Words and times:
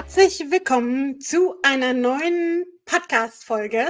Herzlich 0.00 0.38
willkommen 0.48 1.20
zu 1.20 1.56
einer 1.64 1.92
neuen 1.92 2.64
Podcast-Folge 2.84 3.84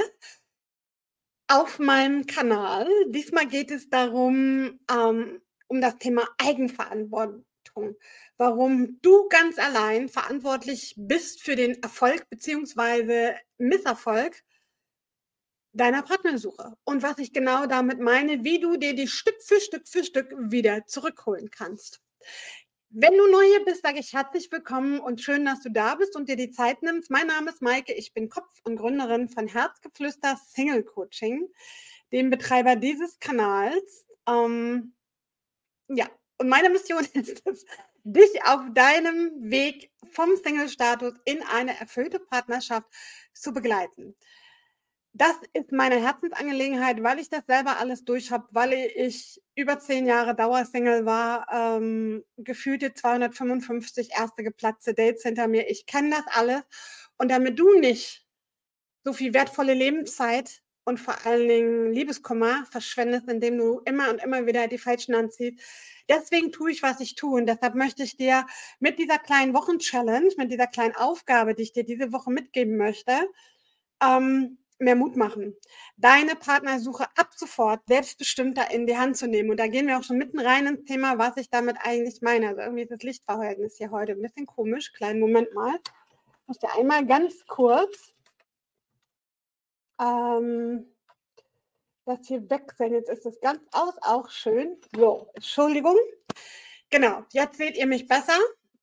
auf 1.48 1.78
meinem 1.78 2.24
Kanal. 2.24 2.88
Diesmal 3.08 3.46
geht 3.46 3.70
es 3.70 3.90
darum, 3.90 4.80
ähm, 4.90 5.42
um 5.66 5.82
das 5.82 5.98
Thema 5.98 6.26
Eigenverantwortung. 6.38 7.94
Warum 8.38 8.98
du 9.02 9.28
ganz 9.28 9.58
allein 9.58 10.08
verantwortlich 10.08 10.94
bist 10.96 11.42
für 11.42 11.56
den 11.56 11.82
Erfolg 11.82 12.26
bzw. 12.30 13.34
Misserfolg 13.58 14.42
deiner 15.74 16.02
Partnersuche. 16.02 16.72
Und 16.84 17.02
was 17.02 17.18
ich 17.18 17.34
genau 17.34 17.66
damit 17.66 18.00
meine, 18.00 18.44
wie 18.44 18.60
du 18.60 18.78
dir 18.78 18.94
die 18.94 19.08
Stück 19.08 19.42
für 19.42 19.60
Stück 19.60 19.86
für 19.86 20.04
Stück 20.04 20.32
wieder 20.38 20.86
zurückholen 20.86 21.50
kannst. 21.50 22.00
Wenn 22.90 23.18
du 23.18 23.30
neu 23.30 23.42
hier 23.42 23.64
bist, 23.66 23.82
sage 23.82 23.98
ich 23.98 24.14
herzlich 24.14 24.50
willkommen 24.50 24.98
und 24.98 25.20
schön, 25.20 25.44
dass 25.44 25.60
du 25.60 25.70
da 25.70 25.96
bist 25.96 26.16
und 26.16 26.26
dir 26.26 26.36
die 26.36 26.50
Zeit 26.50 26.82
nimmst. 26.82 27.10
Mein 27.10 27.26
Name 27.26 27.50
ist 27.50 27.60
Maike, 27.60 27.92
ich 27.92 28.14
bin 28.14 28.30
Kopf 28.30 28.60
und 28.64 28.76
Gründerin 28.76 29.28
von 29.28 29.46
Herzgeflüster 29.46 30.40
Single 30.48 30.82
Coaching, 30.84 31.48
dem 32.12 32.30
Betreiber 32.30 32.76
dieses 32.76 33.18
Kanals. 33.18 34.06
Ähm, 34.26 34.94
ja, 35.88 36.08
und 36.38 36.48
meine 36.48 36.70
Mission 36.70 37.06
ist 37.12 37.42
es, 37.44 37.66
dich 38.04 38.42
auf 38.44 38.62
deinem 38.72 39.32
Weg 39.50 39.90
vom 40.10 40.34
Single-Status 40.36 41.12
in 41.26 41.42
eine 41.42 41.78
erfüllte 41.78 42.18
Partnerschaft 42.18 42.88
zu 43.34 43.52
begleiten. 43.52 44.16
Das 45.14 45.34
ist 45.52 45.72
meine 45.72 46.00
Herzensangelegenheit, 46.00 47.02
weil 47.02 47.18
ich 47.18 47.28
das 47.30 47.42
selber 47.46 47.78
alles 47.78 48.04
durch 48.04 48.30
habe, 48.30 48.46
weil 48.50 48.72
ich 48.72 49.42
über 49.54 49.78
zehn 49.80 50.06
Jahre 50.06 50.36
Dauersingle 50.36 51.06
war, 51.06 51.46
ähm, 51.52 52.24
gefühlte 52.36 52.94
255 52.94 54.10
erste 54.16 54.44
geplatzte 54.44 54.94
Dates 54.94 55.22
hinter 55.22 55.48
mir. 55.48 55.68
Ich 55.70 55.86
kenne 55.86 56.10
das 56.10 56.24
alles. 56.36 56.62
Und 57.16 57.30
damit 57.30 57.58
du 57.58 57.78
nicht 57.80 58.26
so 59.04 59.12
viel 59.12 59.34
wertvolle 59.34 59.74
Lebenszeit 59.74 60.62
und 60.84 60.98
vor 61.00 61.26
allen 61.26 61.48
Dingen 61.48 61.92
Liebeskummer 61.92 62.66
verschwendest, 62.70 63.28
indem 63.28 63.58
du 63.58 63.80
immer 63.84 64.10
und 64.10 64.22
immer 64.22 64.46
wieder 64.46 64.68
die 64.68 64.78
Falschen 64.78 65.14
anziehst. 65.14 65.60
Deswegen 66.08 66.52
tue 66.52 66.70
ich, 66.70 66.82
was 66.82 67.00
ich 67.00 67.14
tue. 67.14 67.40
Und 67.40 67.46
deshalb 67.46 67.74
möchte 67.74 68.02
ich 68.02 68.16
dir 68.16 68.46
mit 68.80 68.98
dieser 68.98 69.18
kleinen 69.18 69.54
Wochenchallenge, 69.54 70.30
mit 70.38 70.50
dieser 70.52 70.66
kleinen 70.66 70.96
Aufgabe, 70.96 71.54
die 71.54 71.62
ich 71.64 71.72
dir 71.72 71.84
diese 71.84 72.12
Woche 72.12 72.30
mitgeben 72.30 72.76
möchte, 72.76 73.12
ähm, 74.02 74.58
mehr 74.78 74.94
Mut 74.94 75.16
machen, 75.16 75.56
deine 75.96 76.36
Partnersuche 76.36 77.04
ab 77.16 77.30
sofort 77.34 77.80
selbstbestimmter 77.88 78.70
in 78.70 78.86
die 78.86 78.96
Hand 78.96 79.16
zu 79.16 79.26
nehmen. 79.26 79.50
Und 79.50 79.58
da 79.58 79.66
gehen 79.66 79.86
wir 79.86 79.98
auch 79.98 80.04
schon 80.04 80.18
mitten 80.18 80.38
rein 80.38 80.66
ins 80.66 80.84
Thema, 80.84 81.18
was 81.18 81.36
ich 81.36 81.50
damit 81.50 81.76
eigentlich 81.82 82.22
meine. 82.22 82.48
Also 82.48 82.60
irgendwie 82.60 82.82
ist 82.82 82.92
das 82.92 83.02
Lichtverhältnis 83.02 83.76
hier 83.76 83.90
heute 83.90 84.12
ein 84.12 84.22
bisschen 84.22 84.46
komisch. 84.46 84.92
Kleinen 84.92 85.20
Moment 85.20 85.52
mal. 85.54 85.74
Ich 85.74 86.48
muss 86.48 86.58
dir 86.58 86.74
einmal 86.78 87.06
ganz 87.06 87.44
kurz 87.46 88.14
ähm, 90.00 90.86
das 92.04 92.26
hier 92.26 92.48
wechseln. 92.48 92.94
Jetzt 92.94 93.10
ist 93.10 93.26
das 93.26 93.40
ganz 93.40 93.60
aus, 93.72 93.94
auch 94.00 94.30
schön. 94.30 94.76
So, 94.96 95.28
Entschuldigung. 95.34 95.96
Genau, 96.90 97.24
jetzt 97.32 97.58
seht 97.58 97.76
ihr 97.76 97.86
mich 97.86 98.06
besser, 98.06 98.38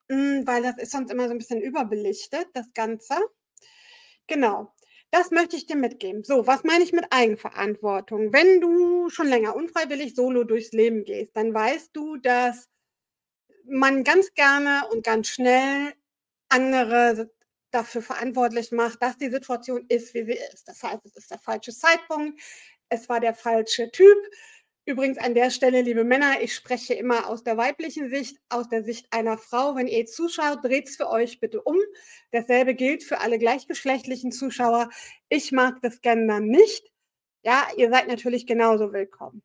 hm, 0.10 0.46
weil 0.46 0.62
das 0.62 0.78
ist 0.78 0.92
sonst 0.92 1.12
immer 1.12 1.28
so 1.28 1.32
ein 1.32 1.40
bisschen 1.40 1.62
überbelichtet, 1.62 2.48
das 2.54 2.72
Ganze. 2.74 3.16
Genau. 4.28 4.75
Das 5.16 5.32
möchte 5.32 5.56
ich 5.56 5.66
dir 5.66 5.78
mitgeben. 5.78 6.26
So, 6.26 6.46
was 6.46 6.66
meine 6.66 6.84
ich 6.84 6.92
mit 6.92 7.06
Eigenverantwortung? 7.10 8.34
Wenn 8.34 8.60
du 8.60 9.10
schon 9.10 9.28
länger 9.28 9.56
unfreiwillig 9.56 10.14
solo 10.14 10.44
durchs 10.44 10.74
Leben 10.74 11.06
gehst, 11.06 11.38
dann 11.38 11.54
weißt 11.54 11.92
du, 11.96 12.18
dass 12.18 12.68
man 13.64 14.04
ganz 14.04 14.34
gerne 14.34 14.86
und 14.92 15.06
ganz 15.06 15.30
schnell 15.30 15.94
andere 16.50 17.32
dafür 17.72 18.02
verantwortlich 18.02 18.74
macht, 18.74 19.02
dass 19.02 19.18
die 19.18 19.30
Situation 19.30 19.86
ist, 19.88 20.14
wie 20.16 20.26
sie 20.26 20.38
ist. 20.54 20.68
Das 20.68 20.84
heißt, 20.84 21.06
es 21.06 21.16
ist 21.16 21.32
der 21.32 21.40
falsche 21.40 21.72
Zeitpunkt, 21.72 22.38
es 22.90 23.08
war 23.08 23.22
der 23.22 23.36
falsche 23.36 23.90
Typ, 23.92 24.18
Übrigens 24.88 25.18
an 25.18 25.34
der 25.34 25.50
Stelle, 25.50 25.82
liebe 25.82 26.04
Männer, 26.04 26.42
ich 26.42 26.54
spreche 26.54 26.94
immer 26.94 27.28
aus 27.28 27.44
der 27.44 27.58
weiblichen 27.58 28.08
Sicht, 28.08 28.38
aus 28.50 28.70
der 28.70 28.84
Sicht 28.84 29.08
einer 29.10 29.36
Frau. 29.40 29.76
Wenn 29.76 29.88
ihr 29.88 30.06
zuschaut, 30.06 30.64
dreht 30.64 30.88
es 30.88 30.96
für 30.96 31.10
euch 31.10 31.40
bitte 31.40 31.64
um. 31.64 31.78
Dasselbe 32.32 32.76
gilt 32.76 33.04
für 33.04 33.20
alle 33.20 33.40
gleichgeschlechtlichen 33.40 34.32
Zuschauer. 34.32 34.90
Ich 35.28 35.52
mag 35.52 35.82
das 35.82 36.02
Gendern 36.02 36.46
nicht. 36.46 36.92
Ja, 37.44 37.68
ihr 37.78 37.90
seid 37.90 38.08
natürlich 38.08 38.46
genauso 38.46 38.94
willkommen. 38.94 39.42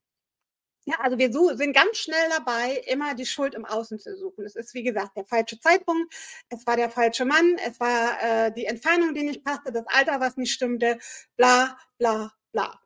Ja, 0.84 0.96
also 1.00 1.16
wir 1.18 1.32
sind 1.56 1.72
ganz 1.74 1.96
schnell 1.98 2.28
dabei, 2.30 2.82
immer 2.86 3.14
die 3.14 3.26
Schuld 3.26 3.54
im 3.54 3.64
Außen 3.64 3.98
zu 3.98 4.16
suchen. 4.16 4.44
Es 4.44 4.56
ist, 4.56 4.74
wie 4.74 4.82
gesagt, 4.82 5.16
der 5.16 5.24
falsche 5.24 5.58
Zeitpunkt, 5.58 6.12
es 6.50 6.66
war 6.66 6.76
der 6.76 6.90
falsche 6.90 7.24
Mann, 7.24 7.56
es 7.66 7.78
war 7.80 8.22
äh, 8.22 8.52
die 8.52 8.66
Entfernung, 8.66 9.14
die 9.14 9.22
nicht 9.22 9.44
passte, 9.44 9.72
das 9.72 9.86
Alter, 9.86 10.20
was 10.20 10.36
nicht 10.36 10.52
stimmte, 10.52 10.98
bla, 11.36 11.78
bla, 11.98 12.32
bla. 12.52 12.80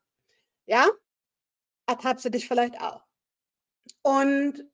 Ja, 0.66 0.88
ertappst 1.86 2.24
du 2.24 2.30
dich 2.30 2.48
vielleicht 2.48 2.80
auch. 2.80 3.02
Und 4.02 4.64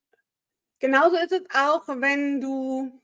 genauso 0.78 1.16
ist 1.16 1.32
es 1.32 1.42
auch, 1.54 1.88
wenn 1.88 2.40
du 2.40 3.00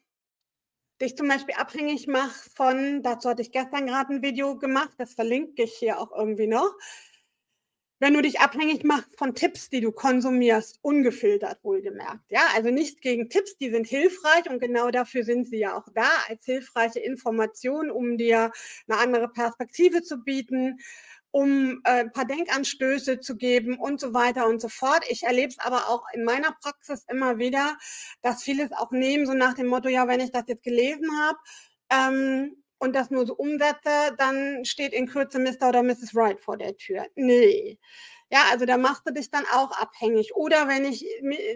dich 1.00 1.16
zum 1.16 1.28
Beispiel 1.28 1.54
abhängig 1.54 2.06
machst 2.06 2.56
von, 2.56 3.02
dazu 3.02 3.28
hatte 3.28 3.42
ich 3.42 3.52
gestern 3.52 3.86
gerade 3.86 4.14
ein 4.14 4.22
Video 4.22 4.56
gemacht, 4.58 4.92
das 4.98 5.14
verlinke 5.14 5.62
ich 5.62 5.74
hier 5.74 6.00
auch 6.00 6.10
irgendwie 6.16 6.46
noch, 6.46 6.74
wenn 7.98 8.12
du 8.12 8.20
dich 8.20 8.40
abhängig 8.40 8.84
machst 8.84 9.16
von 9.18 9.34
Tipps, 9.34 9.70
die 9.70 9.80
du 9.80 9.90
konsumierst, 9.90 10.78
ungefiltert 10.82 11.64
wohlgemerkt. 11.64 12.30
Ja, 12.30 12.42
also 12.54 12.70
nichts 12.70 13.00
gegen 13.00 13.30
Tipps, 13.30 13.56
die 13.56 13.70
sind 13.70 13.86
hilfreich 13.86 14.50
und 14.50 14.60
genau 14.60 14.90
dafür 14.90 15.24
sind 15.24 15.46
sie 15.46 15.58
ja 15.58 15.76
auch 15.78 15.88
da, 15.94 16.08
als 16.28 16.44
hilfreiche 16.44 17.00
Information, 17.00 17.90
um 17.90 18.18
dir 18.18 18.52
eine 18.86 18.98
andere 18.98 19.28
Perspektive 19.28 20.02
zu 20.02 20.18
bieten 20.18 20.78
um 21.36 21.82
äh, 21.84 22.00
ein 22.00 22.12
paar 22.12 22.24
Denkanstöße 22.24 23.20
zu 23.20 23.36
geben 23.36 23.78
und 23.78 24.00
so 24.00 24.14
weiter 24.14 24.46
und 24.46 24.58
so 24.58 24.70
fort. 24.70 25.04
Ich 25.10 25.24
erlebe 25.24 25.48
es 25.48 25.58
aber 25.58 25.90
auch 25.90 26.04
in 26.14 26.24
meiner 26.24 26.56
Praxis 26.62 27.04
immer 27.10 27.36
wieder, 27.36 27.76
dass 28.22 28.42
viele 28.42 28.64
es 28.64 28.72
auch 28.72 28.90
nehmen, 28.90 29.26
so 29.26 29.34
nach 29.34 29.52
dem 29.52 29.66
Motto, 29.66 29.90
ja, 29.90 30.08
wenn 30.08 30.20
ich 30.20 30.32
das 30.32 30.44
jetzt 30.46 30.62
gelesen 30.62 31.10
habe 31.20 31.38
ähm, 31.90 32.56
und 32.78 32.96
das 32.96 33.10
nur 33.10 33.26
so 33.26 33.34
umsetze, 33.34 34.14
dann 34.16 34.64
steht 34.64 34.94
in 34.94 35.08
Kürze 35.08 35.38
Mr. 35.38 35.68
oder 35.68 35.82
Mrs. 35.82 36.14
Wright 36.14 36.40
vor 36.40 36.56
der 36.56 36.74
Tür. 36.74 37.04
Nee. 37.16 37.78
Ja, 38.32 38.40
also 38.50 38.66
da 38.66 38.76
machst 38.76 39.02
du 39.06 39.12
dich 39.12 39.30
dann 39.30 39.44
auch 39.52 39.70
abhängig. 39.80 40.34
Oder 40.34 40.66
wenn 40.66 40.84
ich 40.84 41.06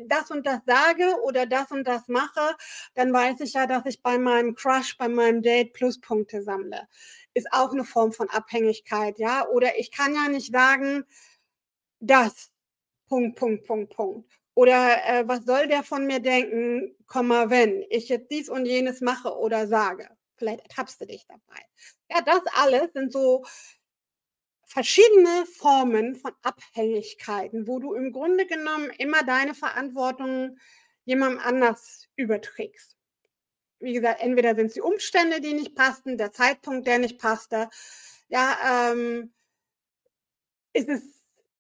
das 0.06 0.30
und 0.30 0.46
das 0.46 0.60
sage 0.66 1.16
oder 1.24 1.46
das 1.46 1.70
und 1.72 1.84
das 1.86 2.06
mache, 2.08 2.54
dann 2.94 3.12
weiß 3.12 3.40
ich 3.40 3.54
ja, 3.54 3.66
dass 3.66 3.86
ich 3.86 4.02
bei 4.02 4.18
meinem 4.18 4.54
Crush, 4.54 4.96
bei 4.96 5.08
meinem 5.08 5.42
Date 5.42 5.72
Pluspunkte 5.72 6.42
sammle 6.42 6.86
ist 7.32 7.46
auch 7.52 7.70
eine 7.72 7.84
Form 7.84 8.10
von 8.12 8.28
Abhängigkeit, 8.28 9.18
ja. 9.20 9.46
Oder 9.48 9.78
ich 9.78 9.92
kann 9.92 10.14
ja 10.16 10.28
nicht 10.28 10.52
sagen, 10.52 11.04
das, 12.00 12.50
Punkt, 13.08 13.38
Punkt, 13.38 13.64
Punkt, 13.66 13.94
Punkt. 13.96 14.30
Oder 14.54 14.98
äh, 15.06 15.28
was 15.28 15.44
soll 15.46 15.68
der 15.68 15.82
von 15.84 16.06
mir 16.06 16.20
denken, 16.20 16.96
Komma, 17.06 17.50
wenn 17.50 17.84
ich 17.90 18.08
jetzt 18.08 18.30
dies 18.30 18.48
und 18.50 18.66
jenes 18.66 19.00
mache 19.02 19.36
oder 19.38 19.66
sage. 19.68 20.08
Vielleicht 20.36 20.62
ertappst 20.62 21.00
du 21.00 21.06
dich 21.06 21.26
dabei. 21.28 21.60
Ja, 22.10 22.22
das 22.22 22.42
alles 22.56 22.92
sind 22.94 23.12
so 23.12 23.44
verschiedene 24.70 25.46
Formen 25.46 26.14
von 26.14 26.32
Abhängigkeiten, 26.42 27.66
wo 27.66 27.80
du 27.80 27.94
im 27.94 28.12
Grunde 28.12 28.46
genommen 28.46 28.90
immer 28.98 29.22
deine 29.24 29.54
Verantwortung 29.54 30.58
jemandem 31.04 31.40
anders 31.40 32.08
überträgst 32.16 33.00
wie 33.80 33.94
gesagt, 33.94 34.20
entweder 34.20 34.54
sind 34.54 34.66
es 34.66 34.74
die 34.74 34.82
Umstände, 34.82 35.40
die 35.40 35.54
nicht 35.54 35.74
passten, 35.74 36.18
der 36.18 36.32
Zeitpunkt, 36.32 36.86
der 36.86 36.98
nicht 36.98 37.18
passte. 37.18 37.68
Ja, 38.28 38.92
ähm, 38.92 39.32
ist 40.72 40.88
es, 40.88 41.02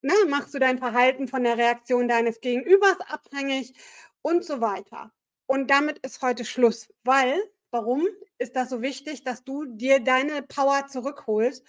ne, 0.02 0.12
machst 0.28 0.54
du 0.54 0.58
dein 0.58 0.78
Verhalten 0.78 1.28
von 1.28 1.42
der 1.42 1.56
Reaktion 1.56 2.08
deines 2.08 2.40
Gegenübers 2.40 3.00
abhängig 3.08 3.74
und 4.22 4.44
so 4.44 4.60
weiter. 4.60 5.12
Und 5.46 5.70
damit 5.70 5.98
ist 6.00 6.22
heute 6.22 6.44
Schluss, 6.44 6.92
weil, 7.02 7.42
warum 7.70 8.06
ist 8.38 8.54
das 8.54 8.70
so 8.70 8.82
wichtig, 8.82 9.24
dass 9.24 9.42
du 9.42 9.64
dir 9.64 9.98
deine 10.00 10.42
Power 10.42 10.86
zurückholst? 10.86 11.64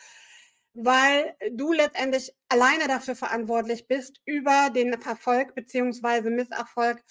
Weil 0.74 1.36
du 1.52 1.74
letztendlich 1.74 2.34
alleine 2.48 2.88
dafür 2.88 3.16
verantwortlich 3.16 3.88
bist, 3.88 4.22
über 4.26 4.70
den 4.70 4.94
Erfolg 4.94 5.54
bzw. 5.54 6.30
Misserfolg 6.30 7.04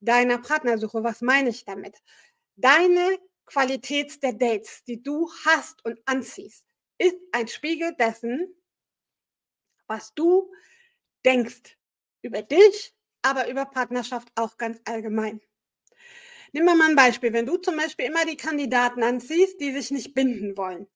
deiner 0.00 0.38
Partnersuche. 0.38 1.04
Was 1.04 1.20
meine 1.20 1.50
ich 1.50 1.64
damit? 1.64 1.96
Deine 2.56 3.18
Qualität 3.46 4.22
der 4.22 4.32
Dates, 4.32 4.82
die 4.84 5.02
du 5.02 5.30
hast 5.44 5.84
und 5.84 6.00
anziehst, 6.06 6.64
ist 6.98 7.16
ein 7.32 7.46
Spiegel 7.46 7.94
dessen, 7.94 8.54
was 9.86 10.12
du 10.14 10.50
denkst 11.24 11.76
über 12.22 12.42
dich, 12.42 12.94
aber 13.22 13.48
über 13.48 13.66
Partnerschaft 13.66 14.28
auch 14.34 14.56
ganz 14.56 14.80
allgemein. 14.84 15.40
Wir 16.52 16.64
mal 16.64 16.80
ein 16.80 16.96
Beispiel. 16.96 17.32
Wenn 17.32 17.46
du 17.46 17.56
zum 17.58 17.76
Beispiel 17.76 18.06
immer 18.06 18.24
die 18.24 18.36
Kandidaten 18.36 19.02
anziehst, 19.02 19.60
die 19.60 19.72
sich 19.72 19.90
nicht 19.90 20.14
binden 20.14 20.56
wollen, 20.56 20.86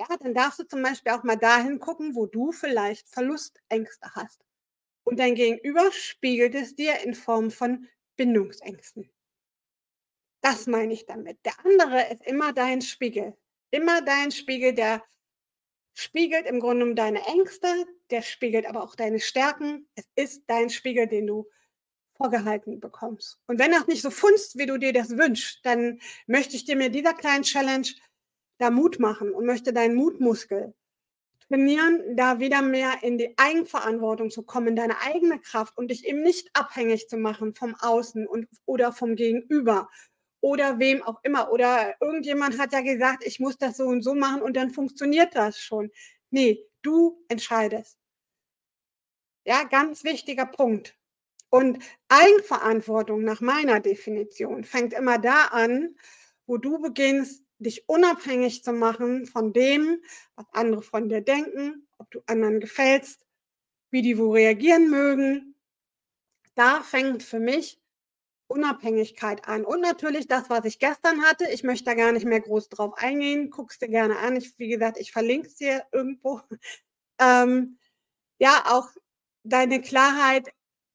ja, 0.00 0.16
dann 0.16 0.32
darfst 0.32 0.58
du 0.58 0.64
zum 0.64 0.82
Beispiel 0.82 1.12
auch 1.12 1.24
mal 1.24 1.36
dahin 1.36 1.78
gucken, 1.78 2.14
wo 2.14 2.24
du 2.24 2.52
vielleicht 2.52 3.08
Verlustängste 3.08 4.14
hast. 4.14 4.40
Und 5.04 5.18
dein 5.18 5.34
Gegenüber 5.34 5.92
spiegelt 5.92 6.54
es 6.54 6.74
dir 6.74 7.00
in 7.04 7.14
Form 7.14 7.50
von 7.50 7.86
Bindungsängsten. 8.16 9.10
Das 10.40 10.66
meine 10.66 10.94
ich 10.94 11.04
damit. 11.04 11.44
Der 11.44 11.52
andere 11.64 12.10
ist 12.10 12.26
immer 12.26 12.52
dein 12.54 12.80
Spiegel. 12.80 13.36
Immer 13.70 14.00
dein 14.00 14.30
Spiegel, 14.30 14.72
der 14.72 15.04
spiegelt 15.92 16.46
im 16.46 16.60
Grunde 16.60 16.86
um 16.86 16.96
deine 16.96 17.26
Ängste, 17.26 17.68
der 18.10 18.22
spiegelt 18.22 18.66
aber 18.66 18.82
auch 18.82 18.94
deine 18.94 19.20
Stärken. 19.20 19.86
Es 19.96 20.08
ist 20.14 20.44
dein 20.46 20.70
Spiegel, 20.70 21.08
den 21.08 21.26
du 21.26 21.46
vorgehalten 22.16 22.80
bekommst. 22.80 23.38
Und 23.46 23.58
wenn 23.58 23.72
das 23.72 23.86
nicht 23.86 24.02
so 24.02 24.10
funzt, 24.10 24.56
wie 24.56 24.66
du 24.66 24.78
dir 24.78 24.94
das 24.94 25.10
wünschst, 25.10 25.60
dann 25.64 26.00
möchte 26.26 26.56
ich 26.56 26.64
dir 26.64 26.76
mit 26.76 26.94
dieser 26.94 27.14
kleinen 27.14 27.42
Challenge 27.42 27.88
da 28.60 28.70
Mut 28.70 29.00
machen 29.00 29.32
und 29.32 29.46
möchte 29.46 29.72
deinen 29.72 29.94
Mutmuskel 29.94 30.74
trainieren, 31.48 32.16
da 32.16 32.38
wieder 32.38 32.62
mehr 32.62 33.02
in 33.02 33.18
die 33.18 33.36
Eigenverantwortung 33.36 34.30
zu 34.30 34.42
kommen, 34.42 34.76
deine 34.76 35.00
eigene 35.00 35.40
Kraft 35.40 35.76
und 35.76 35.88
dich 35.90 36.06
eben 36.06 36.22
nicht 36.22 36.50
abhängig 36.52 37.08
zu 37.08 37.16
machen 37.16 37.54
vom 37.54 37.74
Außen 37.74 38.26
und, 38.26 38.48
oder 38.66 38.92
vom 38.92 39.16
Gegenüber 39.16 39.88
oder 40.40 40.78
wem 40.78 41.02
auch 41.02 41.20
immer. 41.22 41.50
Oder 41.52 41.94
irgendjemand 42.00 42.58
hat 42.58 42.72
ja 42.72 42.82
gesagt, 42.82 43.24
ich 43.26 43.40
muss 43.40 43.58
das 43.58 43.78
so 43.78 43.84
und 43.84 44.02
so 44.02 44.14
machen 44.14 44.42
und 44.42 44.56
dann 44.56 44.70
funktioniert 44.70 45.34
das 45.34 45.58
schon. 45.58 45.90
Nee, 46.30 46.66
du 46.82 47.24
entscheidest. 47.28 47.98
Ja, 49.46 49.64
ganz 49.64 50.04
wichtiger 50.04 50.46
Punkt. 50.46 50.96
Und 51.48 51.78
Eigenverantwortung 52.08 53.24
nach 53.24 53.40
meiner 53.40 53.80
Definition 53.80 54.64
fängt 54.64 54.92
immer 54.92 55.18
da 55.18 55.46
an, 55.46 55.96
wo 56.46 56.58
du 56.58 56.78
beginnst, 56.80 57.44
dich 57.60 57.88
unabhängig 57.88 58.64
zu 58.64 58.72
machen 58.72 59.26
von 59.26 59.52
dem, 59.52 60.02
was 60.34 60.46
andere 60.52 60.82
von 60.82 61.08
dir 61.08 61.20
denken, 61.20 61.86
ob 61.98 62.10
du 62.10 62.20
anderen 62.26 62.60
gefällst, 62.60 63.26
wie 63.90 64.02
die 64.02 64.18
wo 64.18 64.32
reagieren 64.32 64.90
mögen. 64.90 65.54
Da 66.54 66.82
fängt 66.82 67.22
für 67.22 67.40
mich 67.40 67.80
Unabhängigkeit 68.48 69.46
an. 69.46 69.64
Und 69.64 69.80
natürlich 69.80 70.26
das, 70.26 70.50
was 70.50 70.64
ich 70.64 70.78
gestern 70.80 71.22
hatte. 71.22 71.48
Ich 71.52 71.62
möchte 71.62 71.84
da 71.84 71.94
gar 71.94 72.12
nicht 72.12 72.26
mehr 72.26 72.40
groß 72.40 72.68
drauf 72.68 72.94
eingehen. 72.96 73.50
Guckst 73.50 73.80
dir 73.80 73.88
gerne 73.88 74.18
an. 74.18 74.36
Ich, 74.36 74.58
wie 74.58 74.68
gesagt, 74.68 74.98
ich 74.98 75.12
verlinke 75.12 75.46
es 75.48 75.56
dir 75.56 75.84
irgendwo. 75.92 76.40
Ähm, 77.22 77.78
ja, 78.38 78.64
auch 78.68 78.88
deine 79.42 79.82
Klarheit. 79.82 80.48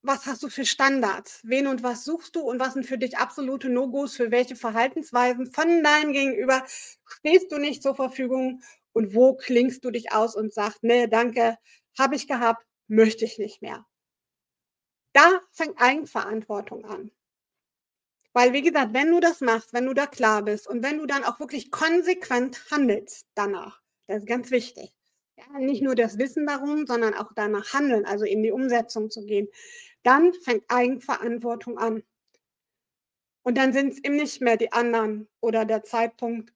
Was 0.08 0.28
hast 0.28 0.44
du 0.44 0.50
für 0.50 0.66
Standards? 0.66 1.40
Wen 1.44 1.66
und 1.66 1.82
was 1.82 2.06
suchst 2.06 2.36
du? 2.36 2.42
Und 2.42 2.60
was 2.60 2.74
sind 2.74 2.86
für 2.86 3.00
dich 3.00 3.18
absolute 3.18 3.70
No-Gos? 3.70 4.16
Für 4.16 4.30
welche 4.30 4.56
Verhaltensweisen 4.56 5.48
von 5.48 5.84
deinem 5.84 6.14
Gegenüber 6.14 6.64
stehst 7.08 7.52
du 7.52 7.58
nicht 7.58 7.82
zur 7.82 7.96
Verfügung? 7.96 8.62
Und 8.94 9.16
wo 9.16 9.36
klingst 9.36 9.84
du 9.84 9.90
dich 9.90 10.12
aus 10.12 10.36
und 10.36 10.54
sagst, 10.54 10.84
nee, 10.84 11.08
danke, 11.08 11.58
habe 11.98 12.16
ich 12.16 12.28
gehabt, 12.28 12.64
möchte 12.88 13.26
ich 13.26 13.40
nicht 13.40 13.64
mehr. 13.64 13.84
Da 15.14 15.42
fängt 15.52 15.82
Eigenverantwortung 15.82 16.86
an. 16.86 17.10
Weil, 18.32 18.54
wie 18.54 18.62
gesagt, 18.62 18.94
wenn 18.94 19.10
du 19.10 19.20
das 19.20 19.42
machst, 19.42 19.74
wenn 19.74 19.88
du 19.88 19.96
da 19.96 20.06
klar 20.06 20.44
bist 20.44 20.68
und 20.68 20.84
wenn 20.84 21.00
du 21.00 21.08
dann 21.08 21.24
auch 21.24 21.40
wirklich 21.40 21.72
konsequent 21.72 22.70
handelst 22.70 23.26
danach, 23.34 23.82
das 24.06 24.20
ist 24.20 24.28
ganz 24.28 24.52
wichtig. 24.52 24.94
Ja, 25.38 25.60
nicht 25.60 25.82
nur 25.82 25.96
das 25.96 26.18
Wissen 26.18 26.46
darum, 26.46 26.86
sondern 26.86 27.14
auch 27.14 27.32
danach 27.36 27.74
handeln, 27.74 28.06
also 28.06 28.24
in 28.24 28.44
die 28.44 28.52
Umsetzung 28.52 29.10
zu 29.10 29.26
gehen, 29.26 29.48
dann 30.06 30.34
fängt 30.34 30.64
Eigenverantwortung 30.70 31.78
an. 31.78 32.04
Und 33.44 33.58
dann 33.58 33.74
sind 33.74 33.94
es 33.94 34.04
eben 34.04 34.16
nicht 34.16 34.42
mehr 34.42 34.58
die 34.58 34.72
anderen 34.72 35.28
oder 35.40 35.66
der 35.66 35.84
Zeitpunkt 35.84 36.52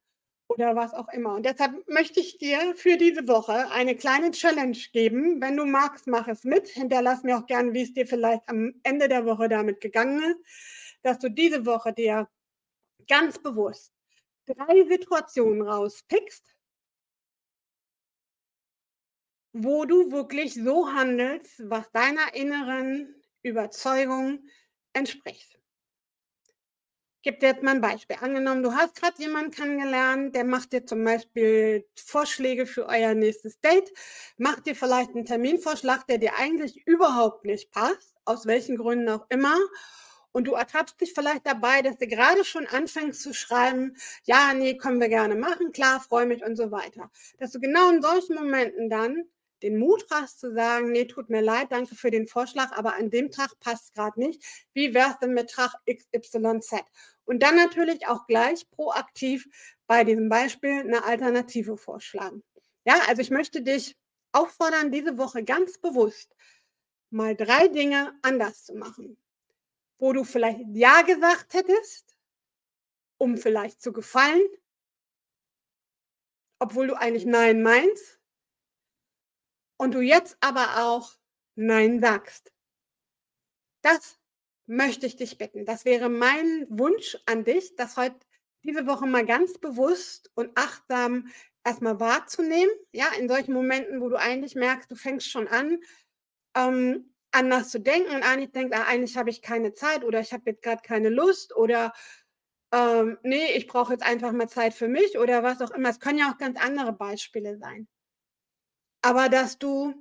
oder 0.47 0.75
was 0.75 0.93
auch 0.93 1.09
immer. 1.09 1.35
Und 1.35 1.45
deshalb 1.45 1.87
möchte 1.87 2.19
ich 2.19 2.39
dir 2.39 2.73
für 2.75 2.97
diese 2.97 3.27
Woche 3.27 3.69
eine 3.71 3.95
kleine 3.95 4.31
Challenge 4.31 4.77
geben. 4.91 5.39
Wenn 5.39 5.55
du 5.55 5.65
magst, 5.65 6.07
mach 6.07 6.27
es 6.27 6.43
mit. 6.43 6.67
Hinterlass 6.67 7.23
mir 7.23 7.37
auch 7.37 7.45
gerne, 7.45 7.73
wie 7.73 7.83
es 7.83 7.93
dir 7.93 8.07
vielleicht 8.07 8.47
am 8.49 8.73
Ende 8.83 9.07
der 9.07 9.25
Woche 9.25 9.49
damit 9.49 9.81
gegangen 9.81 10.19
ist 10.23 10.79
dass 11.01 11.19
du 11.19 11.29
diese 11.29 11.65
Woche 11.65 11.93
dir 11.93 12.29
ganz 13.07 13.39
bewusst 13.39 13.93
drei 14.45 14.83
Situationen 14.87 15.61
rauspickst, 15.61 16.55
wo 19.53 19.85
du 19.85 20.11
wirklich 20.11 20.55
so 20.55 20.91
handelst, 20.91 21.69
was 21.69 21.91
deiner 21.91 22.33
inneren 22.33 23.18
Überzeugung 23.43 24.43
entspricht. 24.93 25.59
Dir 27.25 27.35
jetzt 27.41 27.63
mal 27.63 27.71
ein 27.75 27.81
Beispiel. 27.81 28.15
Angenommen, 28.21 28.63
du 28.63 28.73
hast 28.73 28.95
gerade 28.95 29.21
jemanden 29.21 29.51
kennengelernt, 29.51 30.33
der 30.35 30.45
macht 30.45 30.71
dir 30.71 30.85
zum 30.85 31.03
Beispiel 31.03 31.85
Vorschläge 31.95 32.65
für 32.65 32.87
euer 32.87 33.13
nächstes 33.13 33.59
Date, 33.59 33.91
macht 34.37 34.65
dir 34.65 34.75
vielleicht 34.75 35.09
einen 35.15 35.25
Terminvorschlag, 35.25 36.07
der 36.07 36.17
dir 36.17 36.35
eigentlich 36.37 36.87
überhaupt 36.87 37.43
nicht 37.45 37.71
passt, 37.71 38.15
aus 38.25 38.45
welchen 38.45 38.77
Gründen 38.77 39.09
auch 39.09 39.25
immer 39.29 39.57
und 40.31 40.47
du 40.47 40.53
ertappst 40.53 40.99
dich 41.01 41.13
vielleicht 41.13 41.45
dabei, 41.45 41.81
dass 41.81 41.97
du 41.97 42.07
gerade 42.07 42.45
schon 42.45 42.67
anfängst 42.67 43.21
zu 43.21 43.33
schreiben, 43.33 43.95
ja, 44.23 44.53
nee, 44.53 44.77
können 44.77 45.01
wir 45.01 45.09
gerne 45.09 45.35
machen, 45.35 45.71
klar, 45.71 45.99
freue 45.99 46.25
mich 46.25 46.43
und 46.45 46.55
so 46.55 46.71
weiter. 46.71 47.11
Dass 47.39 47.51
du 47.51 47.59
genau 47.59 47.89
in 47.89 48.01
solchen 48.01 48.35
Momenten 48.35 48.89
dann 48.89 49.23
den 49.61 49.77
Mut 49.77 50.05
hast 50.11 50.39
zu 50.39 50.53
sagen, 50.53 50.91
nee, 50.91 51.05
tut 51.05 51.29
mir 51.29 51.41
leid, 51.41 51.71
danke 51.71 51.95
für 51.95 52.11
den 52.11 52.27
Vorschlag, 52.27 52.71
aber 52.71 52.95
an 52.95 53.09
dem 53.09 53.31
Tag 53.31 53.59
passt 53.59 53.85
es 53.85 53.93
gerade 53.93 54.19
nicht. 54.19 54.43
Wie 54.73 54.93
wäre 54.93 55.11
es 55.11 55.19
denn 55.19 55.33
mit 55.33 55.49
Tag 55.51 55.73
XYZ? 55.89 56.83
Und 57.25 57.43
dann 57.43 57.55
natürlich 57.55 58.07
auch 58.07 58.25
gleich 58.27 58.69
proaktiv 58.71 59.47
bei 59.87 60.03
diesem 60.03 60.29
Beispiel 60.29 60.79
eine 60.79 61.03
Alternative 61.03 61.77
vorschlagen. 61.77 62.43
Ja, 62.85 62.99
also 63.07 63.21
ich 63.21 63.29
möchte 63.29 63.61
dich 63.61 63.95
auffordern, 64.31 64.91
diese 64.91 65.17
Woche 65.17 65.43
ganz 65.43 65.77
bewusst 65.77 66.35
mal 67.11 67.35
drei 67.35 67.67
Dinge 67.67 68.13
anders 68.21 68.65
zu 68.65 68.75
machen 68.75 69.17
wo 69.99 70.13
du 70.13 70.23
vielleicht 70.23 70.61
Ja 70.73 71.01
gesagt 71.01 71.53
hättest, 71.53 72.15
um 73.17 73.37
vielleicht 73.37 73.81
zu 73.81 73.91
gefallen, 73.91 74.41
obwohl 76.59 76.87
du 76.87 76.97
eigentlich 76.97 77.25
Nein 77.25 77.61
meinst, 77.61 78.18
und 79.79 79.93
du 79.93 80.01
jetzt 80.01 80.37
aber 80.41 80.85
auch 80.85 81.13
Nein 81.55 81.99
sagst. 81.99 82.51
Das 83.81 84.19
möchte 84.67 85.05
ich 85.05 85.15
dich 85.15 85.37
bitten. 85.37 85.65
Das 85.65 85.85
wäre 85.85 86.09
mein 86.09 86.67
Wunsch 86.69 87.17
an 87.25 87.43
dich, 87.43 87.75
das 87.75 87.97
heute 87.97 88.19
diese 88.63 88.87
Woche 88.87 89.07
mal 89.07 89.25
ganz 89.25 89.57
bewusst 89.57 90.31
und 90.35 90.51
achtsam 90.55 91.29
erstmal 91.63 91.99
wahrzunehmen. 91.99 92.71
Ja, 92.91 93.07
in 93.17 93.29
solchen 93.29 93.53
Momenten, 93.53 94.01
wo 94.01 94.09
du 94.09 94.17
eigentlich 94.17 94.55
merkst, 94.55 94.91
du 94.91 94.95
fängst 94.95 95.31
schon 95.31 95.47
an, 95.47 95.79
ähm, 96.55 97.13
anders 97.31 97.69
zu 97.69 97.79
denken 97.79 98.13
und 98.13 98.23
eigentlich 98.23 98.51
denkt, 98.51 98.75
ah, 98.75 98.83
eigentlich 98.83 99.15
habe 99.15 99.29
ich 99.29 99.41
keine 99.41 99.73
Zeit 99.73 100.03
oder 100.03 100.19
ich 100.19 100.33
habe 100.33 100.43
jetzt 100.47 100.61
gerade 100.61 100.81
keine 100.81 101.09
Lust 101.09 101.55
oder 101.55 101.93
ähm, 102.73 103.17
nee, 103.23 103.53
ich 103.55 103.67
brauche 103.67 103.93
jetzt 103.93 104.05
einfach 104.05 104.33
mal 104.33 104.49
Zeit 104.49 104.73
für 104.73 104.89
mich 104.89 105.17
oder 105.17 105.41
was 105.43 105.61
auch 105.61 105.71
immer. 105.71 105.89
Es 105.89 105.99
können 105.99 106.19
ja 106.19 106.31
auch 106.31 106.37
ganz 106.37 106.59
andere 106.59 106.93
Beispiele 106.93 107.57
sein. 107.57 107.87
Aber 109.01 109.29
dass 109.29 109.59
du 109.59 109.93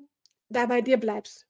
da 0.49 0.67
bei 0.67 0.81
dir 0.81 0.97
bleibst 0.97 1.47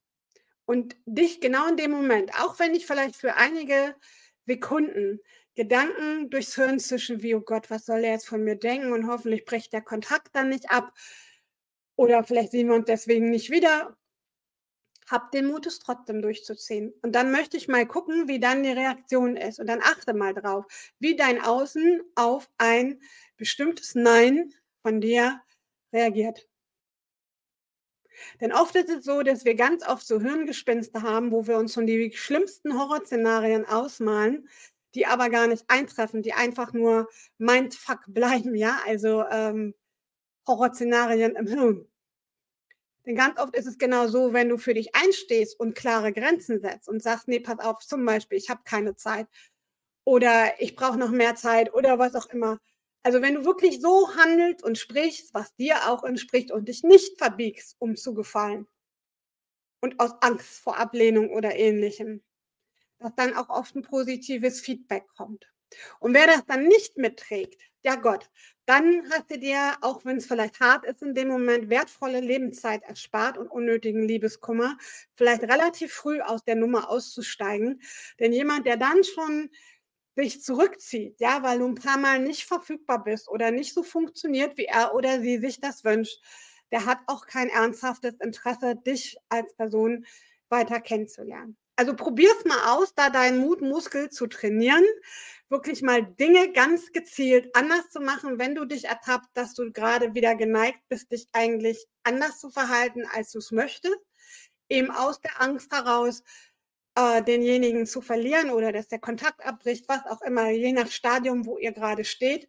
und 0.67 0.97
dich 1.07 1.41
genau 1.41 1.69
in 1.69 1.77
dem 1.77 1.91
Moment, 1.91 2.33
auch 2.35 2.59
wenn 2.59 2.75
ich 2.75 2.87
vielleicht 2.87 3.17
für 3.17 3.37
einige 3.37 3.95
Sekunden 4.47 5.21
Gedanken 5.55 6.31
durchs 6.31 6.55
Hirn 6.55 6.79
zwischen, 6.79 7.23
wie, 7.23 7.35
oh 7.35 7.41
Gott, 7.41 7.71
was 7.71 7.87
soll 7.87 8.05
er 8.05 8.13
jetzt 8.13 8.29
von 8.29 8.45
mir 8.45 8.57
denken 8.57 8.93
und 8.93 9.09
hoffentlich 9.09 9.45
bricht 9.45 9.73
der 9.73 9.83
Kontakt 9.83 10.35
dann 10.35 10.51
nicht 10.51 10.71
ab 10.71 10.93
oder 11.97 12.23
vielleicht 12.23 12.53
sehen 12.53 12.69
wir 12.69 12.77
uns 12.77 12.87
deswegen 12.87 13.31
nicht 13.31 13.51
wieder 13.51 13.97
hab 15.11 15.33
den 15.33 15.47
Mut, 15.47 15.67
es 15.67 15.79
trotzdem 15.79 16.23
durchzuziehen. 16.23 16.93
Und 17.03 17.13
dann 17.15 17.33
möchte 17.33 17.57
ich 17.57 17.69
mal 17.69 17.87
gucken, 17.87 18.29
wie 18.29 18.41
dann 18.41 18.63
die 18.63 18.71
Reaktion 18.71 19.37
ist. 19.37 19.59
Und 19.59 19.67
dann 19.67 19.81
achte 19.83 20.15
mal 20.15 20.35
drauf, 20.35 20.67
wie 20.99 21.17
dein 21.17 21.43
Außen 21.43 22.03
auf 22.15 22.51
ein 22.59 23.01
bestimmtes 23.37 23.95
Nein 23.95 24.53
von 24.83 25.01
dir 25.01 25.41
reagiert. 25.93 26.47
Denn 28.41 28.53
oft 28.53 28.75
ist 28.77 28.89
es 28.89 29.05
so, 29.05 29.23
dass 29.23 29.45
wir 29.45 29.55
ganz 29.55 29.87
oft 29.87 30.07
so 30.07 30.21
Hirngespinste 30.21 31.03
haben, 31.03 31.33
wo 31.33 31.47
wir 31.47 31.59
uns 31.59 31.75
schon 31.75 31.87
die 31.87 32.13
schlimmsten 32.15 32.79
Horrorszenarien 32.79 33.67
ausmalen, 33.67 34.49
die 34.95 35.07
aber 35.07 35.31
gar 35.31 35.47
nicht 35.47 35.65
eintreffen, 35.69 36.23
die 36.23 36.33
einfach 36.33 36.73
nur 36.73 37.09
Mindfuck 37.39 38.01
bleiben, 38.09 38.55
ja, 38.55 38.81
also 38.87 39.25
ähm, 39.31 39.75
Horrorszenarien 40.47 41.37
im 41.37 41.47
Hirn. 41.47 41.89
Denn 43.07 43.15
ganz 43.15 43.39
oft 43.39 43.55
ist 43.57 43.67
es 43.67 43.79
genau 43.79 44.07
so, 44.07 44.33
wenn 44.35 44.49
du 44.51 44.59
für 44.59 44.75
dich 44.75 44.95
einstehst 44.95 45.59
und 45.59 45.75
klare 45.75 46.13
Grenzen 46.13 46.61
setzt 46.61 46.89
und 46.89 47.03
sagst, 47.03 47.29
nee, 47.29 47.41
pass 47.41 47.59
auf, 47.59 47.79
zum 47.79 48.05
Beispiel, 48.05 48.37
ich 48.37 48.51
habe 48.51 48.61
keine 48.65 48.97
Zeit 48.97 49.27
oder 50.05 50.61
ich 50.61 50.77
brauche 50.77 50.99
noch 50.99 51.11
mehr 51.11 51.35
Zeit 51.35 51.73
oder 51.73 51.99
was 51.99 52.15
auch 52.15 52.27
immer. 52.27 52.59
Also 53.09 53.23
wenn 53.23 53.37
du 53.37 53.47
wirklich 53.47 53.81
so 53.81 54.15
handelst 54.17 54.63
und 54.63 54.77
sprichst, 54.77 55.33
was 55.33 55.55
dir 55.55 55.89
auch 55.89 56.05
entspricht 56.05 56.51
und 56.51 56.69
dich 56.69 56.83
nicht 56.83 57.17
verbiegst, 57.17 57.75
um 57.79 57.97
zu 57.97 58.13
gefallen 58.13 58.67
und 59.81 59.99
aus 59.99 60.13
Angst 60.21 60.61
vor 60.61 60.77
Ablehnung 60.77 61.31
oder 61.31 61.57
ähnlichem, 61.57 62.23
dass 62.99 63.15
dann 63.15 63.35
auch 63.35 63.49
oft 63.49 63.75
ein 63.75 63.81
positives 63.81 64.61
Feedback 64.61 65.09
kommt. 65.17 65.51
Und 66.01 66.13
wer 66.13 66.27
das 66.27 66.45
dann 66.45 66.69
nicht 66.69 66.99
mitträgt, 66.99 67.63
ja 67.83 67.95
Gott, 67.95 68.29
dann 68.67 69.11
hast 69.11 69.31
du 69.31 69.39
dir, 69.39 69.79
auch 69.81 70.05
wenn 70.05 70.19
es 70.19 70.27
vielleicht 70.27 70.61
hart 70.61 70.85
ist, 70.85 71.01
in 71.01 71.15
dem 71.15 71.29
Moment 71.29 71.71
wertvolle 71.71 72.21
Lebenszeit 72.21 72.83
erspart 72.83 73.39
und 73.39 73.49
unnötigen 73.51 74.07
Liebeskummer, 74.07 74.77
vielleicht 75.15 75.45
relativ 75.45 75.95
früh 75.95 76.21
aus 76.21 76.45
der 76.45 76.57
Nummer 76.57 76.91
auszusteigen. 76.91 77.81
Denn 78.21 78.35
jemand, 78.35 78.67
der 78.67 78.77
dann 78.77 79.03
schon 79.03 79.49
dich 80.19 80.43
zurückzieht, 80.43 81.21
ja, 81.21 81.43
weil 81.43 81.61
du 81.61 81.67
ein 81.67 81.75
paar 81.75 81.99
Mal 81.99 82.19
nicht 82.19 82.45
verfügbar 82.45 83.05
bist 83.05 83.29
oder 83.29 83.51
nicht 83.51 83.73
so 83.73 83.83
funktioniert, 83.83 84.59
wie 84.59 84.65
er 84.65 84.95
oder 84.95 85.21
sie 85.21 85.39
sich 85.39 85.61
das 85.61 85.85
wünscht, 85.85 86.21
der 86.73 86.85
hat 86.85 86.99
auch 87.07 87.27
kein 87.27 87.49
ernsthaftes 87.49 88.15
Interesse, 88.21 88.75
dich 88.77 89.17
als 89.29 89.55
Person 89.55 90.07
weiter 90.49 90.81
kennenzulernen. 90.81 91.57
Also 91.77 91.95
probier's 91.95 92.45
mal 92.45 92.77
aus, 92.77 92.93
da 92.95 93.09
deinen 93.09 93.39
Mutmuskel 93.39 94.11
zu 94.11 94.27
trainieren, 94.27 94.85
wirklich 95.49 95.81
mal 95.83 96.03
Dinge 96.03 96.53
ganz 96.53 96.91
gezielt 96.91 97.55
anders 97.55 97.89
zu 97.91 98.01
machen, 98.01 98.41
wenn 98.41 98.57
du 98.57 98.65
dich 98.65 98.87
ertappt, 98.87 99.29
dass 99.35 99.55
du 99.55 99.71
gerade 99.71 100.15
wieder 100.15 100.35
geneigt 100.35 100.81
bist, 100.89 101.13
dich 101.13 101.29
eigentlich 101.33 101.87
anders 102.03 102.41
zu 102.41 102.51
verhalten, 102.51 103.07
als 103.07 103.31
du 103.31 103.39
es 103.39 103.53
möchtest, 103.53 103.99
eben 104.69 104.91
aus 104.91 105.21
der 105.21 105.41
Angst 105.41 105.73
heraus, 105.73 106.25
äh, 106.99 107.23
denjenigen 107.23 107.87
zu 107.87 108.01
verlieren 108.01 108.51
oder 108.51 108.73
dass 108.73 108.89
der 108.89 108.99
Kontakt 108.99 109.47
abbricht, 109.47 109.89
was 109.89 110.05
auch 110.07 110.21
immer, 110.23 110.51
je 110.51 110.73
nach 110.73 110.91
Stadium, 110.91 111.47
wo 111.47 111.57
ihr 111.57 111.71
gerade 111.73 112.05
steht, 112.05 112.49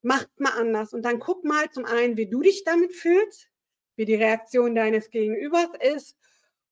macht 0.00 0.28
mal 0.40 0.58
anders. 0.58 0.94
Und 0.94 1.02
dann 1.02 1.18
guck 1.18 1.44
mal 1.44 1.70
zum 1.70 1.84
einen, 1.84 2.16
wie 2.16 2.26
du 2.28 2.40
dich 2.40 2.64
damit 2.64 2.94
fühlst, 2.94 3.48
wie 3.96 4.06
die 4.06 4.14
Reaktion 4.14 4.74
deines 4.74 5.10
Gegenübers 5.10 5.68
ist 5.94 6.16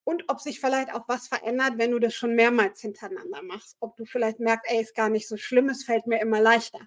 und 0.05 0.25
ob 0.29 0.41
sich 0.41 0.59
vielleicht 0.59 0.95
auch 0.95 1.07
was 1.07 1.29
verändert, 1.29 1.75
wenn 1.77 1.91
du 1.91 1.99
das 1.99 2.15
schon 2.15 2.35
mehrmals 2.35 2.81
hintereinander 2.81 3.43
machst. 3.43 3.77
Ob 3.81 3.95
du 3.97 4.07
vielleicht 4.07 4.41
merkst, 4.41 4.71
ey, 4.73 4.81
ist 4.81 4.95
gar 4.95 5.11
nicht 5.11 5.29
so 5.29 5.37
schlimm, 5.37 5.69
es 5.69 5.85
fällt 5.85 6.07
mir 6.07 6.21
immer 6.23 6.41
leichter, 6.41 6.81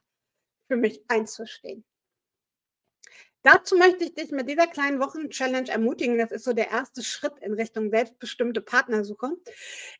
für 0.67 0.75
mich 0.75 1.03
einzustehen. 1.07 1.85
Dazu 3.43 3.75
möchte 3.75 4.03
ich 4.03 4.13
dich 4.13 4.31
mit 4.31 4.47
dieser 4.47 4.67
kleinen 4.67 4.99
Wochenchallenge 4.99 5.71
ermutigen. 5.71 6.19
Das 6.19 6.31
ist 6.31 6.43
so 6.43 6.53
der 6.53 6.69
erste 6.69 7.03
Schritt 7.03 7.33
in 7.41 7.53
Richtung 7.53 7.89
selbstbestimmte 7.89 8.61
Partnersuche. 8.61 9.31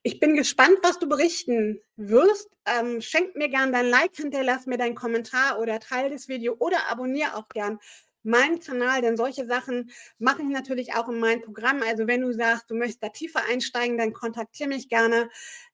Ich 0.03 0.19
bin 0.19 0.36
gespannt, 0.36 0.77
was 0.83 1.00
du 1.00 1.10
berichten 1.10 1.81
wirst. 1.95 2.50
Ähm, 2.65 3.01
schenk 3.01 3.36
mir 3.36 3.50
gern 3.50 3.71
dein 3.71 3.88
Like, 3.89 4.15
hinterlass 4.15 4.67
mir 4.67 4.77
deinen 4.77 4.93
Kommentar 4.93 5.60
oder 5.60 5.79
teile 5.79 6.12
das 6.12 6.27
Video 6.27 6.55
oder 6.60 6.88
abonniere 6.91 7.36
auch 7.36 7.50
gern 7.50 7.79
meinen 8.24 8.60
Kanal, 8.60 9.01
denn 9.01 9.17
solche 9.17 9.48
Sachen 9.48 9.89
mache 10.19 10.43
ich 10.43 10.48
natürlich 10.48 10.93
auch 10.93 11.10
in 11.10 11.19
meinem 11.19 11.41
Programm. 11.41 11.81
Also 11.81 12.05
wenn 12.05 12.21
du 12.21 12.31
sagst, 12.33 12.69
du 12.69 12.75
möchtest 12.75 13.01
da 13.01 13.10
tiefer 13.10 13.43
einsteigen, 13.50 13.98
dann 13.98 14.13
kontaktiere 14.13 14.69
mich 14.69 14.89
gerne. 14.89 15.29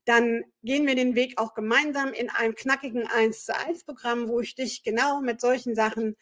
Dann 0.06 0.44
gehen 0.64 0.88
wir 0.88 0.96
den 0.96 1.16
Weg 1.16 1.34
auch 1.38 1.54
gemeinsam 1.54 2.14
in 2.14 2.30
einem 2.30 2.56
knackigen 2.56 3.08
1 3.08 3.44
zu 3.44 3.54
1 3.54 3.84
Programm, 3.84 4.30
wo 4.30 4.40
ich 4.40 4.56
dich 4.56 4.84
genau 4.84 5.20
mit 5.20 5.42
solchen 5.42 5.76
Sachen 5.76 6.16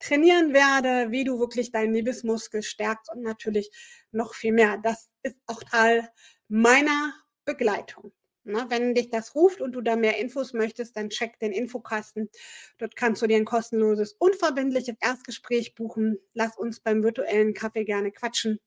trainieren 0.00 0.52
werde, 0.54 1.10
wie 1.10 1.24
du 1.24 1.38
wirklich 1.38 1.70
deinen 1.72 1.94
Liebesmuskel 1.94 2.62
stärkst 2.62 3.10
und 3.12 3.22
natürlich 3.22 3.70
noch 4.12 4.34
viel 4.34 4.52
mehr. 4.52 4.78
Das 4.82 5.08
ist 5.22 5.36
auch 5.46 5.62
Teil 5.64 6.08
meiner 6.48 7.12
Begleitung. 7.44 8.12
Ne, 8.44 8.64
wenn 8.70 8.94
dich 8.94 9.10
das 9.10 9.34
ruft 9.34 9.60
und 9.60 9.72
du 9.72 9.82
da 9.82 9.94
mehr 9.96 10.16
Infos 10.18 10.54
möchtest, 10.54 10.96
dann 10.96 11.10
check 11.10 11.38
den 11.38 11.52
Infokasten. 11.52 12.30
Dort 12.78 12.96
kannst 12.96 13.20
du 13.20 13.26
dir 13.26 13.36
ein 13.36 13.44
kostenloses, 13.44 14.14
unverbindliches 14.18 14.96
Erstgespräch 15.02 15.74
buchen. 15.74 16.18
Lass 16.32 16.56
uns 16.56 16.80
beim 16.80 17.02
virtuellen 17.02 17.52
Kaffee 17.52 17.84
gerne 17.84 18.10
quatschen. 18.10 18.58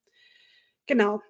Genau. 0.88 1.21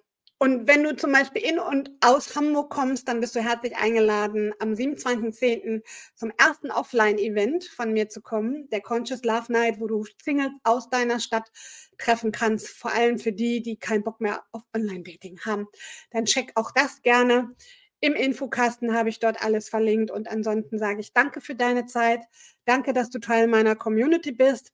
Und 0.42 0.68
wenn 0.68 0.84
du 0.84 0.96
zum 0.96 1.12
Beispiel 1.12 1.44
in 1.44 1.60
und 1.60 1.92
aus 2.02 2.36
Hamburg 2.36 2.72
kommst, 2.72 3.08
dann 3.08 3.20
bist 3.20 3.36
du 3.36 3.42
herzlich 3.42 3.78
eingeladen, 3.78 4.56
am 4.58 4.74
27.10. 4.74 5.84
zum 6.16 6.32
ersten 6.36 6.72
Offline-Event 6.72 7.66
von 7.66 7.94
mir 7.94 8.10
zu 8.10 8.24
kommen, 8.24 8.68
der 8.72 8.82
Conscious 8.82 9.24
Love 9.24 9.54
Night, 9.54 9.80
wo 9.80 9.86
du 9.86 10.04
Singles 10.20 10.54
aus 10.64 10.90
deiner 10.90 11.20
Stadt 11.20 11.52
treffen 12.00 12.32
kannst, 12.32 12.70
vor 12.70 12.92
allem 12.92 13.20
für 13.20 13.32
die, 13.32 13.62
die 13.62 13.78
keinen 13.78 14.04
Bock 14.04 14.20
mehr 14.20 14.42
auf 14.52 14.64
Online-Dating 14.76 15.42
haben. 15.42 15.68
Dann 16.10 16.26
check 16.26 16.54
auch 16.56 16.72
das 16.72 17.04
gerne. 17.04 17.56
Im 18.00 18.16
Infokasten 18.16 18.96
habe 18.96 19.10
ich 19.10 19.20
dort 19.20 19.44
alles 19.44 19.70
verlinkt 19.70 20.10
und 20.10 20.28
ansonsten 20.28 20.80
sage 20.80 21.02
ich 21.02 21.14
danke 21.14 21.42
für 21.42 21.54
deine 21.54 21.86
Zeit. 21.86 22.24
Danke, 22.66 22.94
dass 22.94 23.12
du 23.12 23.20
Teil 23.20 23.46
meiner 23.46 23.76
Community 23.76 24.32
bist. 24.32 24.74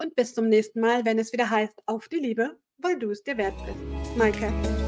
Und 0.00 0.14
bis 0.14 0.32
zum 0.32 0.48
nächsten 0.48 0.78
Mal, 0.78 1.04
wenn 1.04 1.18
es 1.18 1.32
wieder 1.32 1.50
heißt, 1.50 1.82
auf 1.86 2.06
die 2.06 2.18
Liebe, 2.18 2.56
weil 2.78 3.00
du 3.00 3.10
es 3.10 3.24
dir 3.24 3.36
wert 3.36 3.56
bist. 3.66 3.93
Maike. 4.16 4.83